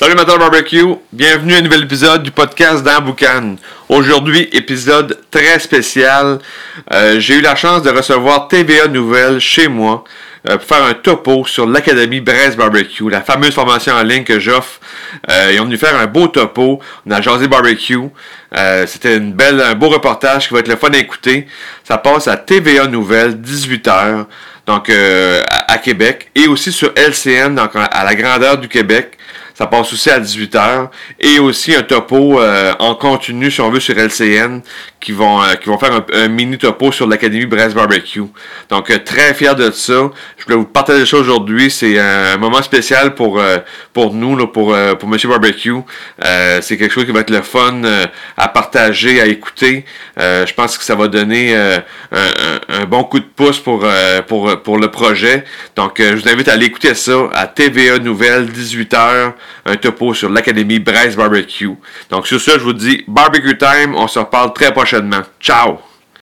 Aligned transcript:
Salut 0.00 0.14
Matin 0.14 0.36
Barbecue, 0.38 0.94
bienvenue 1.12 1.54
à 1.54 1.56
un 1.56 1.62
nouvel 1.62 1.82
épisode 1.82 2.22
du 2.22 2.30
podcast 2.30 2.84
dans. 2.84 3.56
Aujourd'hui, 3.88 4.48
épisode 4.52 5.18
très 5.28 5.58
spécial. 5.58 6.38
Euh, 6.92 7.18
j'ai 7.18 7.38
eu 7.38 7.40
la 7.40 7.56
chance 7.56 7.82
de 7.82 7.90
recevoir 7.90 8.46
TVA 8.46 8.86
Nouvelle 8.86 9.40
chez 9.40 9.66
moi 9.66 10.04
euh, 10.48 10.56
pour 10.56 10.68
faire 10.68 10.84
un 10.84 10.94
topo 10.94 11.44
sur 11.46 11.66
l'Académie 11.66 12.20
Brest 12.20 12.56
Barbecue, 12.56 13.10
la 13.10 13.22
fameuse 13.22 13.54
formation 13.54 13.92
en 13.92 14.04
ligne 14.04 14.22
que 14.22 14.38
j'offre. 14.38 14.78
Euh, 15.32 15.50
ils 15.52 15.60
ont 15.60 15.64
venu 15.64 15.76
faire 15.76 15.98
un 15.98 16.06
beau 16.06 16.28
topo. 16.28 16.78
On 17.04 17.10
a 17.10 17.20
jasé 17.20 17.48
barbecue. 17.48 17.98
C'était 18.86 19.16
une 19.16 19.32
belle, 19.32 19.60
un 19.60 19.74
beau 19.74 19.88
reportage 19.88 20.48
qui 20.48 20.54
va 20.54 20.60
être 20.60 20.68
le 20.68 20.76
fun 20.76 20.90
à 20.92 20.98
écouter. 20.98 21.46
Ça 21.84 21.98
passe 21.98 22.28
à 22.28 22.36
TVA 22.36 22.86
Nouvelle, 22.86 23.34
18h, 23.34 24.24
donc 24.66 24.90
à, 24.90 25.72
à, 25.72 25.78
Québec, 25.78 26.30
et 26.34 26.48
aussi 26.48 26.72
sur 26.72 26.92
LCN, 26.96 27.54
donc 27.54 27.70
à 27.74 28.04
la 28.04 28.14
grandeur 28.14 28.58
du 28.58 28.68
Québec. 28.68 29.18
Ça 29.58 29.66
passe 29.66 29.92
aussi 29.92 30.08
à 30.08 30.20
18h. 30.20 30.88
Et 31.18 31.40
aussi 31.40 31.74
un 31.74 31.82
topo 31.82 32.40
euh, 32.40 32.72
en 32.78 32.94
continu, 32.94 33.50
si 33.50 33.60
on 33.60 33.70
veut, 33.70 33.80
sur 33.80 33.98
LCN, 33.98 34.60
qui 35.00 35.10
vont, 35.10 35.42
euh, 35.42 35.54
qui 35.54 35.68
vont 35.68 35.76
faire 35.78 36.00
un, 36.14 36.28
mini 36.28 36.58
topo 36.58 36.92
sur 36.92 37.08
l'Académie 37.08 37.46
Brest 37.46 37.74
Barbecue. 37.74 38.22
Donc, 38.70 38.88
euh, 38.88 38.98
très 39.04 39.34
fier 39.34 39.56
de 39.56 39.72
ça. 39.72 40.12
Je 40.36 40.44
voulais 40.44 40.54
vous 40.54 40.64
partager 40.64 41.04
ça 41.06 41.16
aujourd'hui. 41.16 41.72
C'est 41.72 41.98
un 41.98 42.36
moment 42.36 42.62
spécial 42.62 43.16
pour, 43.16 43.42
pour 43.92 44.14
nous, 44.14 44.36
là, 44.36 44.46
pour, 44.46 44.76
pour 45.00 45.08
Monsieur 45.08 45.28
Barbecue. 45.28 45.74
c'est 46.60 46.76
quelque 46.76 46.92
chose 46.92 47.06
qui 47.06 47.12
va 47.12 47.20
être 47.20 47.30
le 47.30 47.42
fun 47.42 47.82
à 48.38 48.48
partager, 48.48 49.20
à 49.20 49.26
écouter. 49.26 49.84
je 50.16 50.52
pense 50.54 50.78
que 50.78 50.84
ça 50.84 50.94
va 50.94 51.08
donner 51.08 51.56
un, 51.56 51.82
un, 52.68 52.84
bon 52.84 53.04
coup 53.04 53.18
de 53.18 53.24
pouce 53.24 53.58
pour, 53.58 53.86
pour, 54.26 54.62
pour 54.62 54.78
le 54.78 54.90
projet. 54.90 55.44
Donc, 55.76 55.96
je 55.98 56.14
vous 56.14 56.28
invite 56.28 56.48
à 56.48 56.52
aller 56.52 56.66
écouter 56.66 56.94
ça 56.94 57.28
à 57.34 57.46
TVA 57.46 57.98
Nouvelle, 57.98 58.46
18h 58.46 59.32
un 59.68 59.76
topo 59.76 60.14
sur 60.14 60.30
l'Académie 60.30 60.78
Brest 60.78 61.16
Barbecue. 61.16 61.74
Donc 62.10 62.26
sur 62.26 62.40
ça, 62.40 62.52
je 62.52 62.64
vous 62.64 62.72
dis 62.72 63.04
barbecue 63.06 63.56
time, 63.56 63.94
on 63.94 64.08
se 64.08 64.18
reparle 64.18 64.52
très 64.52 64.72
prochainement. 64.72 65.22
Ciao! 65.40 65.87